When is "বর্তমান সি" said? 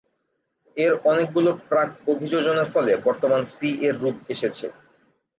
3.05-3.69